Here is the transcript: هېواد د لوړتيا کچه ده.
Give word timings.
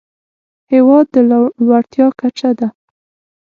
هېواد 0.71 1.05
د 1.13 1.15
لوړتيا 1.65 2.07
کچه 2.19 2.49
ده. 2.59 2.67